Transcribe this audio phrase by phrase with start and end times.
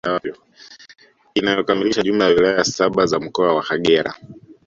[1.33, 4.13] Inayokamilisha jumla ya wilaya saba za Mkoa wa Kagera